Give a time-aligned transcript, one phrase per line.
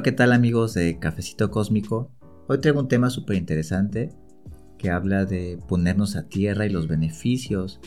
[0.00, 2.10] Hola, ¿qué tal amigos de Cafecito Cósmico?
[2.48, 4.08] Hoy traigo un tema súper interesante
[4.78, 7.80] que habla de ponernos a tierra y los beneficios.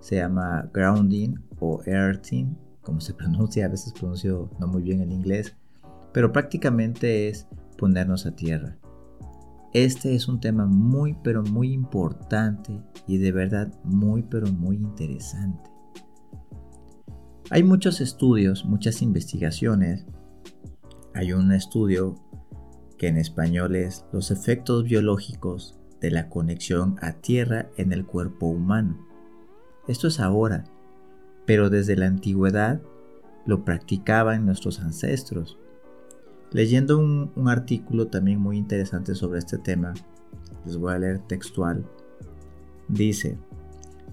[0.00, 5.12] Se llama grounding o earthing, como se pronuncia, a veces pronuncio no muy bien el
[5.12, 5.54] inglés,
[6.12, 7.46] pero prácticamente es
[7.78, 8.76] ponernos a tierra.
[9.72, 15.70] Este es un tema muy pero muy importante y de verdad muy pero muy interesante.
[17.50, 20.06] Hay muchos estudios, muchas investigaciones.
[21.14, 22.14] Hay un estudio
[22.96, 28.46] que en español es Los efectos biológicos de la conexión a tierra en el cuerpo
[28.46, 29.06] humano.
[29.86, 30.64] Esto es ahora,
[31.44, 32.80] pero desde la antigüedad
[33.44, 35.58] lo practicaban nuestros ancestros.
[36.50, 39.94] Leyendo un, un, artículo también muy interesante sobre este tema,
[40.64, 41.84] les voy a leer textual,
[42.88, 43.38] dice,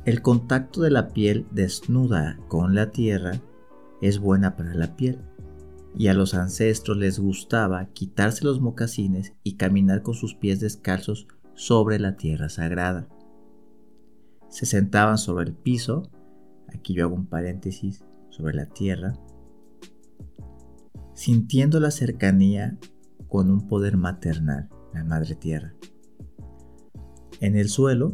[0.05, 3.33] el contacto de la piel desnuda con la tierra
[4.01, 5.19] es buena para la piel,
[5.97, 11.27] y a los ancestros les gustaba quitarse los mocasines y caminar con sus pies descalzos
[11.55, 13.09] sobre la tierra sagrada.
[14.49, 16.09] Se sentaban sobre el piso,
[16.73, 19.13] aquí yo hago un paréntesis, sobre la tierra,
[21.13, 22.77] sintiendo la cercanía
[23.27, 25.73] con un poder maternal, la madre tierra.
[27.41, 28.13] En el suelo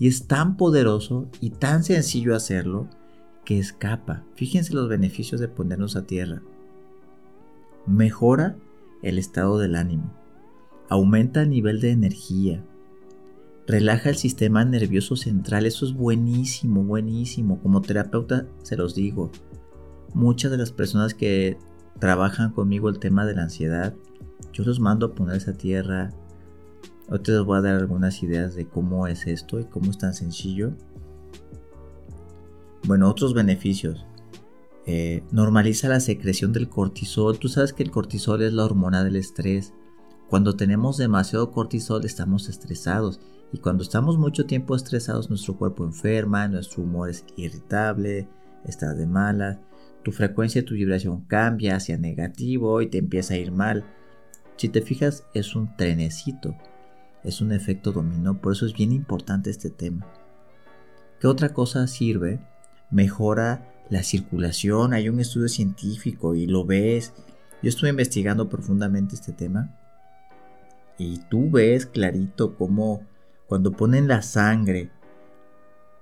[0.00, 2.88] Y es tan poderoso y tan sencillo hacerlo
[3.44, 4.24] que escapa.
[4.34, 6.42] Fíjense los beneficios de ponernos a tierra.
[7.86, 8.56] Mejora
[9.02, 10.12] el estado del ánimo.
[10.88, 12.64] Aumenta el nivel de energía.
[13.68, 15.66] Relaja el sistema nervioso central.
[15.66, 17.60] Eso es buenísimo, buenísimo.
[17.60, 19.30] Como terapeuta se los digo
[20.14, 21.56] muchas de las personas que
[21.98, 23.94] trabajan conmigo el tema de la ansiedad,
[24.52, 26.10] yo los mando a poner esa tierra.
[27.10, 30.14] Hoy te voy a dar algunas ideas de cómo es esto y cómo es tan
[30.14, 30.72] sencillo.
[32.84, 34.06] Bueno, otros beneficios.
[34.86, 37.38] Eh, normaliza la secreción del cortisol.
[37.38, 39.74] Tú sabes que el cortisol es la hormona del estrés.
[40.28, 43.20] Cuando tenemos demasiado cortisol estamos estresados
[43.52, 48.28] y cuando estamos mucho tiempo estresados nuestro cuerpo enferma, nuestro humor es irritable,
[48.64, 49.58] está de malas
[50.02, 53.84] tu frecuencia, tu vibración cambia hacia negativo y te empieza a ir mal.
[54.56, 56.54] Si te fijas, es un trenecito,
[57.24, 60.06] es un efecto dominó, por eso es bien importante este tema.
[61.20, 62.40] ¿Qué otra cosa sirve?
[62.90, 67.12] Mejora la circulación, hay un estudio científico y lo ves.
[67.62, 69.76] Yo estuve investigando profundamente este tema
[70.96, 73.06] y tú ves clarito cómo
[73.46, 74.90] cuando ponen la sangre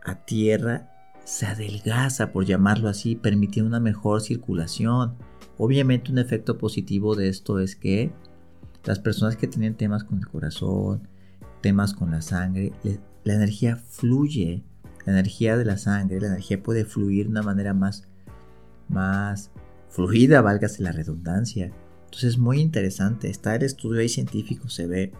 [0.04, 0.90] a tierra
[1.24, 5.16] se adelgaza, por llamarlo así, permitiendo una mejor circulación.
[5.58, 8.12] Obviamente un efecto positivo de esto es que
[8.88, 11.06] las personas que tienen temas con el corazón,
[11.60, 12.72] temas con la sangre,
[13.22, 14.64] la energía fluye,
[15.04, 18.08] la energía de la sangre, la energía puede fluir de una manera más,
[18.88, 19.50] más
[19.90, 21.70] fluida, válgase la redundancia.
[22.06, 25.12] Entonces es muy interesante, está el estudio ahí científico, se ve.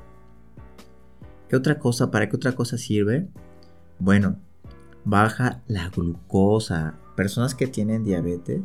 [1.50, 2.10] ¿Qué otra cosa?
[2.10, 3.28] ¿Para qué otra cosa sirve?
[3.98, 4.40] Bueno,
[5.04, 6.94] baja la glucosa.
[7.16, 8.62] Personas que tienen diabetes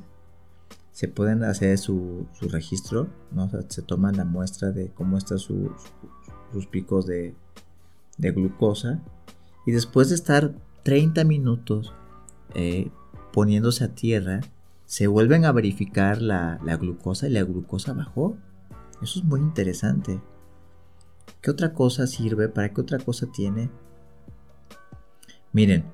[0.93, 3.49] se pueden hacer su, registro, ¿no?
[3.67, 5.71] se toman la muestra de cómo están sus
[6.69, 7.35] picos de,
[8.17, 9.01] glucosa
[9.65, 10.53] y después de estar
[10.83, 11.93] 30 minutos
[12.53, 12.91] eh,
[13.33, 14.41] poniéndose a tierra,
[14.85, 18.37] se vuelven a verificar la, la, glucosa y la glucosa bajó.
[19.01, 20.21] Eso es muy interesante.
[21.41, 22.49] ¿Qué otra cosa sirve?
[22.49, 23.71] ¿Para qué otra cosa tiene?
[25.53, 25.85] Miren,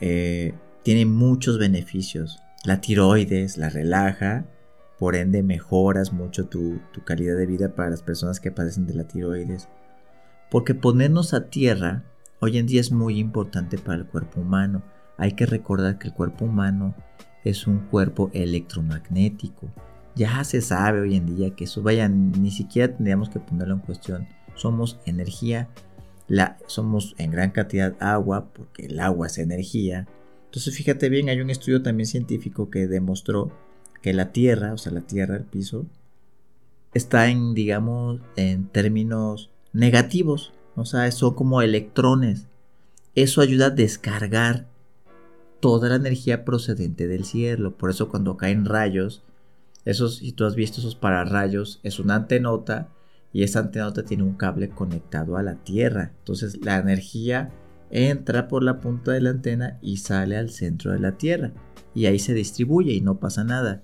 [0.00, 2.38] eh, tiene muchos beneficios.
[2.64, 4.46] La tiroides la relaja,
[4.98, 9.06] por ende mejoras mucho tu, calidad de vida para las personas que padecen de la
[9.06, 9.68] tiroides.
[10.50, 12.04] Porque ponernos a tierra
[12.40, 14.82] hoy en día es muy importante para el cuerpo humano.
[15.18, 16.94] Hay que recordar que el cuerpo humano
[17.44, 19.68] es un cuerpo electromagnético.
[20.14, 23.80] Ya se sabe hoy en día que eso, vaya, ni siquiera tendríamos que ponerlo en
[23.80, 24.28] cuestión.
[24.54, 25.68] Somos energía
[26.28, 30.08] la, somos en gran cantidad agua, porque el agua es energía.
[30.46, 33.52] Entonces fíjate bien, hay un estudio también científico que demostró
[34.06, 35.84] que la Tierra, o sea, la Tierra, el piso,
[36.94, 40.52] está en, digamos, en términos negativos.
[40.76, 42.46] O sea, son como electrones.
[43.16, 44.68] Eso ayuda a descargar
[45.58, 47.76] toda la energía procedente del cielo.
[47.76, 49.24] Por eso cuando caen rayos,
[49.84, 52.90] esos, si tú has visto esos pararrayos, es una antenota
[53.32, 56.12] y esa antenota tiene un cable conectado a la Tierra.
[56.20, 57.50] Entonces la energía
[57.90, 61.50] entra por la punta de la antena y sale al centro de la Tierra.
[61.92, 63.82] Y ahí se distribuye y no pasa nada.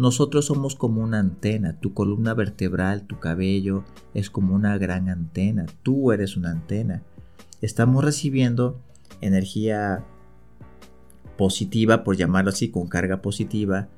[0.00, 5.66] Nosotros somos como una antena, tu columna vertebral, tu cabello es como una gran antena,
[5.82, 7.02] tú eres una antena.
[7.60, 8.80] Estamos recibiendo
[9.20, 10.02] energía
[11.36, 13.88] positiva, por llamarlo así, con carga positiva.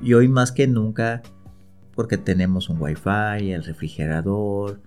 [0.00, 1.20] Y hoy más que nunca,
[1.94, 4.80] porque tenemos un wifi, el refrigerador,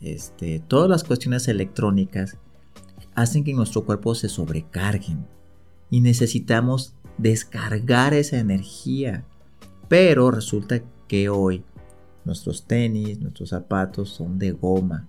[0.00, 2.36] este, todas las cuestiones electrónicas
[3.14, 5.24] hacen que nuestro cuerpo se sobrecarguen
[5.88, 9.24] y necesitamos descargar esa energía.
[9.88, 11.64] Pero resulta que hoy
[12.24, 15.08] nuestros tenis, nuestros zapatos son de goma.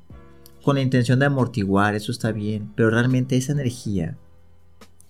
[0.63, 4.17] Con la intención de amortiguar, eso está bien, pero realmente esa energía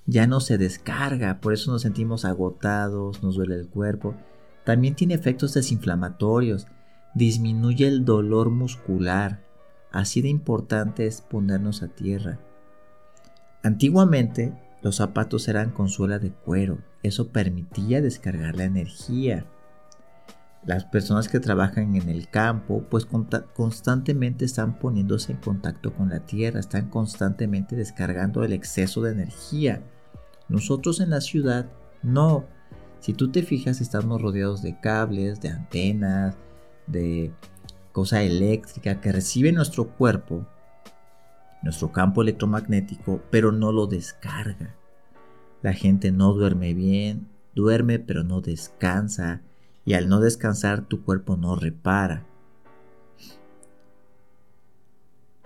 [0.05, 4.15] ya no se descarga, por eso nos sentimos agotados, nos duele el cuerpo.
[4.63, 6.67] También tiene efectos desinflamatorios,
[7.15, 9.43] disminuye el dolor muscular.
[9.91, 12.39] Así de importante es ponernos a tierra.
[13.63, 14.53] Antiguamente
[14.83, 19.47] los zapatos eran con suela de cuero, eso permitía descargar la energía.
[20.65, 26.21] Las personas que trabajan en el campo pues constantemente están poniéndose en contacto con la
[26.21, 29.83] tierra, están constantemente descargando el exceso de energía.
[30.49, 31.67] Nosotros en la ciudad
[32.01, 32.45] no.
[32.99, 36.35] Si tú te fijas estamos rodeados de cables, de antenas,
[36.87, 37.31] de
[37.91, 40.47] cosa eléctrica que recibe nuestro cuerpo
[41.65, 44.75] nuestro campo electromagnético, pero no lo descarga.
[45.63, 49.41] La gente no duerme bien, duerme pero no descansa,
[49.85, 52.25] y al no descansar tu cuerpo no repara.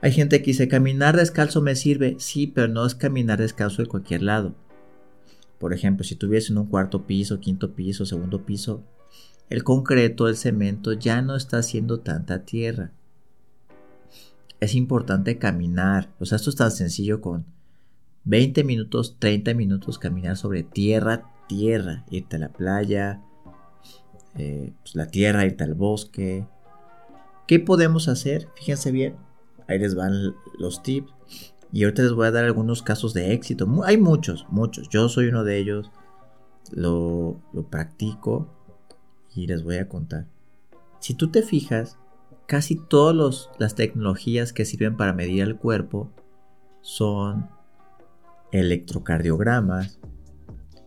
[0.02, 3.90] Hay gente que dice, caminar descalzo me sirve, sí, pero no es caminar descalzo de
[3.90, 4.56] cualquier lado.
[5.60, 8.82] Por ejemplo, si tuviese en un cuarto piso, quinto piso, segundo piso,
[9.50, 12.94] el concreto, el cemento ya no está haciendo tanta tierra
[14.60, 16.10] es importante caminar.
[16.20, 17.46] O sea, esto es tan sencillo con
[18.26, 23.22] 20 minutos, 30 minutos caminar sobre tierra, tierra, irte a la playa,
[24.40, 26.46] eh, pues la tierra, irte al bosque.
[27.48, 28.48] ¿Qué podemos hacer?
[28.56, 29.16] Fíjense bien,
[29.68, 31.12] ahí les van los tips.
[31.72, 33.68] Y ahorita les voy a dar algunos casos de éxito.
[33.84, 34.90] Hay muchos, muchos.
[34.90, 35.92] Yo soy uno de ellos.
[36.72, 38.50] Lo, lo practico
[39.36, 40.28] y les voy a contar.
[41.00, 41.98] Si tú te fijas,
[42.46, 46.12] casi todas las tecnologías que sirven para medir el cuerpo
[46.82, 47.50] son
[48.52, 50.00] electrocardiogramas,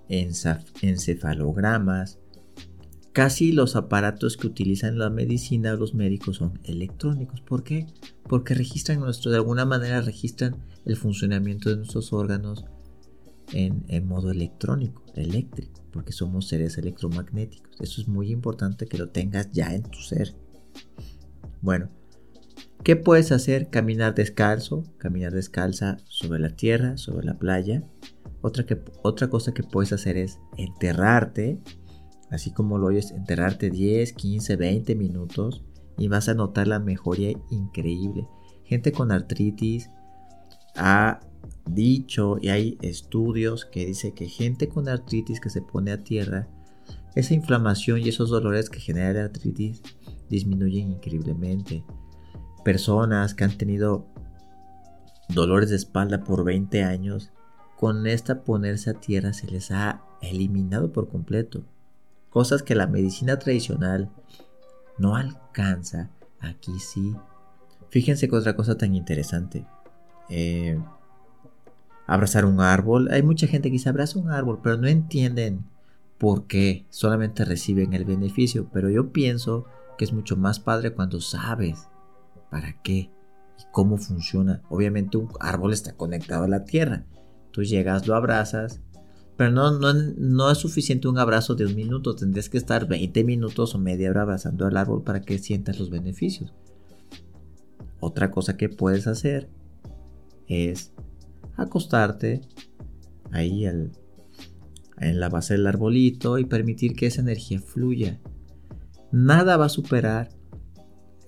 [0.09, 2.19] encefalogramas.
[3.13, 7.43] Casi los aparatos que utilizan la medicina o los médicos son electrónicos.
[7.43, 7.87] ¿Por qué?
[8.23, 10.57] Porque registran nuestro, de alguna manera registran
[10.87, 12.65] el funcionamiento de nuestros órganos
[13.53, 17.81] en, modo electrónico, eléctrico, porque somos seres electromagnéticos.
[17.81, 20.35] Eso es muy importante que lo tengas ya en tu ser.
[21.61, 21.91] Bueno,
[22.83, 23.69] ¿qué puedes hacer?
[23.69, 27.85] Caminar descalzo, caminar descalza sobre la tierra, sobre la playa.
[28.41, 31.61] Otra, que, otra cosa que puedes hacer es enterrarte,
[32.33, 35.63] así como lo oyes, enterrarte 10, 15, 20 minutos
[35.99, 38.27] y vas a notar la mejoría increíble.
[38.65, 39.91] Gente con artritis
[40.77, 41.21] ha
[41.67, 46.49] dicho y hay estudios que dice que gente con artritis que se pone a tierra,
[47.15, 49.83] esa inflamación y esos dolores que genera la artritis
[50.31, 51.85] disminuyen increíblemente.
[52.65, 54.07] Personas que han tenido
[55.29, 57.31] dolores de espalda por 20 años,
[57.77, 61.65] con esta ponerse a tierra se les ha eliminado por completo.
[62.33, 64.11] Cosas que la medicina tradicional
[64.99, 66.11] no alcanza,
[66.41, 67.15] aquí sí.
[67.91, 69.67] Fíjense que otra cosa tan interesante.
[70.31, 70.81] Eh,
[72.07, 73.09] abrazar un árbol.
[73.11, 75.65] Hay mucha gente que dice abraza un árbol, pero no entienden
[76.19, 76.87] por qué.
[76.89, 78.69] Solamente reciben el beneficio.
[78.73, 79.67] Pero yo pienso
[79.99, 81.89] que es mucho más padre cuando sabes
[82.51, 83.11] para qué
[83.59, 84.63] y cómo funciona.
[84.71, 87.05] Obviamente un árbol está conectado a la tierra.
[87.51, 88.81] Tú llegas, lo abrazas,
[89.43, 92.15] pero no, es suficiente un abrazo de un minuto.
[92.15, 95.91] Tendrías que estar 20 minutos o media hora abrazando al árbol para que sientas los
[95.91, 96.55] beneficios.
[97.99, 99.49] Otra cosa que puedes hacer
[100.47, 100.93] es
[101.57, 102.43] acostarte
[103.33, 103.91] ahí en
[104.97, 108.21] la base del arbolito y permitir que esa energía fluya
[109.11, 110.29] Nada va a superar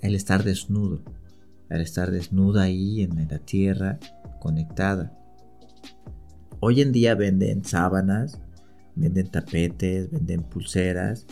[0.02, 1.02] el estar desnudo,
[1.68, 3.99] el estar desnuda ahí en la tierra,
[4.38, 5.18] conectada.
[6.66, 8.40] Hoy en día venden sábanas,
[8.94, 11.26] venden tapetes, venden pulseras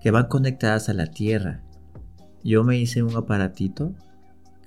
[0.00, 1.62] que van conectadas a la tierra.
[2.42, 3.92] Yo me hice un aparatito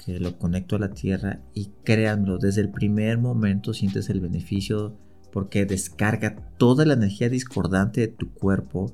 [0.06, 4.96] que lo conecto a la tierra y créanlo, desde el primer momento sientes el beneficio
[5.32, 8.94] porque descarga toda la energía discordante de tu cuerpo.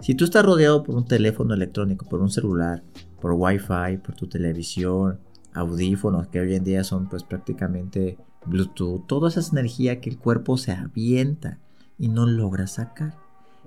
[0.00, 2.82] Si tú estás rodeado por un teléfono electrónico, por un celular,
[3.18, 5.20] por Wi-Fi, por tu televisión,
[5.54, 10.56] audífonos que hoy en día son pues prácticamente Bluetooth, toda esa energía que el cuerpo
[10.56, 11.58] se avienta
[11.98, 13.16] y no logra sacar.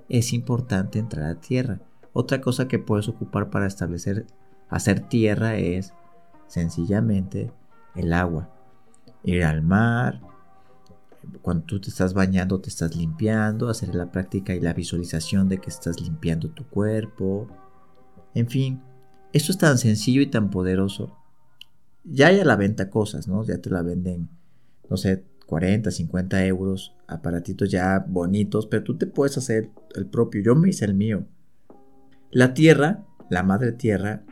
[0.08, 1.80] Es importante entrar a tierra.
[2.12, 4.26] Otra cosa que puedes ocupar para establecer,
[4.68, 5.92] hacer tierra es
[6.46, 7.52] sencillamente
[7.94, 8.50] el agua.
[9.24, 10.20] Ir al mar,
[11.42, 15.58] cuando tú te estás bañando, te estás limpiando, hacer la práctica y la visualización de
[15.58, 17.48] que estás limpiando tu cuerpo.
[18.34, 18.82] En fin,
[19.32, 21.16] esto es tan sencillo y tan poderoso.
[22.04, 23.44] Ya hay a la venta cosas, ¿no?
[23.44, 24.28] Ya te la venden,
[24.90, 30.42] no sé, 40, 50 euros, aparatitos ya bonitos, pero tú te puedes hacer el propio.
[30.42, 31.26] Yo me hice el mío.
[32.30, 34.24] La tierra, la madre tierra,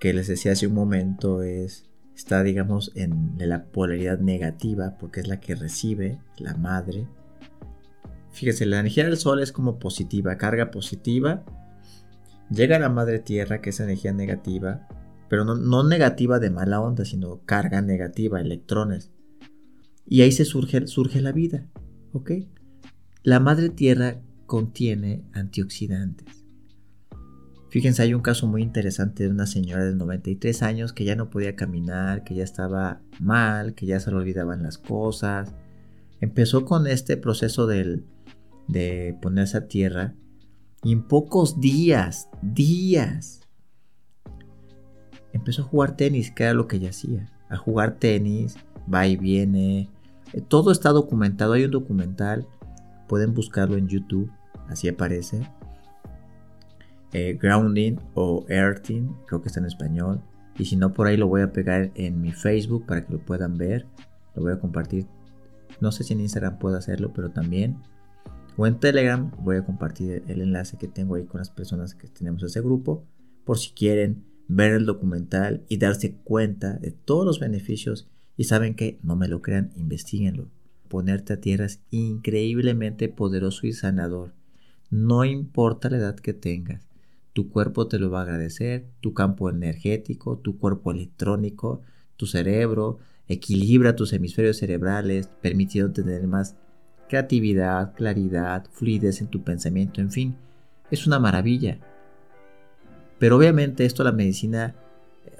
[0.00, 5.28] que les decía hace un momento, es está, digamos, en la polaridad negativa, porque es
[5.28, 7.06] la que recibe la madre.
[8.30, 11.44] Fíjese, la energía del sol es como positiva, carga positiva.
[12.50, 14.86] Llega a la madre tierra, que es energía negativa,
[15.28, 19.10] pero no, negativa de mala onda, sino carga negativa, electrones.
[20.12, 21.70] Y ahí se surge, surge la vida,
[22.12, 22.32] ¿ok?
[23.22, 26.44] La madre tierra contiene antioxidantes.
[27.70, 31.30] Fíjense, hay un caso muy interesante de una señora de 93 años que ya no
[31.30, 35.54] podía caminar, que ya estaba mal, que ya se le olvidaban las cosas.
[36.20, 40.14] Empezó con este proceso de ponerse a tierra
[40.84, 43.40] y en pocos días, días,
[45.32, 47.32] empezó a jugar tenis, que era lo que ella hacía.
[47.48, 48.56] A jugar tenis,
[48.92, 49.88] va y viene.
[50.48, 52.46] Todo está documentado, hay un documental,
[53.08, 54.30] pueden buscarlo en YouTube,
[54.68, 55.42] así aparece
[57.12, 60.22] eh, grounding o earthing, creo que está en español.
[60.58, 63.18] Y si no, por ahí lo voy a pegar en mi Facebook para que lo
[63.18, 63.86] puedan ver.
[64.34, 65.06] Lo voy a compartir.
[65.80, 67.78] No sé si en Instagram puedo hacerlo, pero también.
[68.56, 72.08] O en Telegram voy a compartir el enlace que tengo ahí con las personas que
[72.08, 73.04] tenemos ese grupo.
[73.44, 78.08] Por si quieren ver el documental y darse cuenta de todos los beneficios.
[78.36, 80.48] Y saben que no me lo crean, investiguenlo.
[80.88, 84.32] Ponerte a tierra es increíblemente poderoso y sanador.
[84.90, 86.92] No importa la edad que tengas
[87.32, 91.82] tu cuerpo te lo va a agradecer, tu campo energético, tu cuerpo electrónico,
[92.16, 96.56] tu cerebro, equilibra tus hemisferios cerebrales, permitiendo tener más
[97.08, 100.36] creatividad, claridad, fluidez en tu pensamiento, en fin,
[100.90, 101.78] es una maravilla.
[103.18, 104.74] Pero obviamente esto la medicina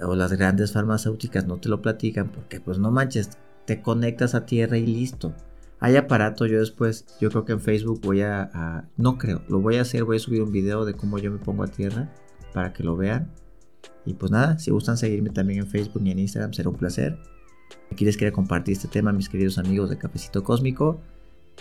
[0.01, 3.31] o las grandes farmacéuticas no te lo platican porque pues no manches,
[3.65, 5.33] te conectas a tierra y listo.
[5.79, 9.75] Hay aparato, yo después, yo creo que en Facebook voy a, no creo, lo voy
[9.75, 12.09] a hacer, voy a subir un video de cómo yo me pongo a tierra
[12.53, 13.31] para que lo vean.
[14.05, 17.17] Y pues nada, si gustan seguirme también en Facebook y en Instagram, será un placer.
[17.91, 21.01] Aquí les quería compartir este tema, mis queridos amigos de Cafecito Cósmico.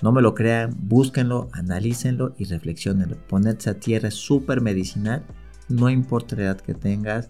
[0.03, 3.17] No me lo crean, búsquenlo, analícenlo y reflexionenlo.
[3.29, 5.25] Ponerse a tierra es súper medicinal,
[5.69, 7.29] no importa la edad que tengas,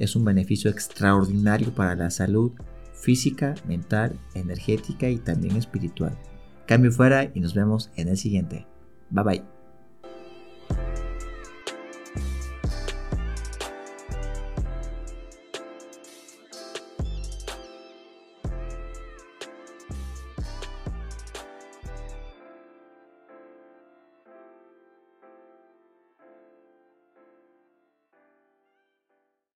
[0.00, 2.52] es un beneficio extraordinario para la salud
[2.94, 6.18] física, mental, energética y también espiritual.
[6.66, 8.66] Cambio fuera y nos vemos en el siguiente.
[9.10, 9.59] Bye bye.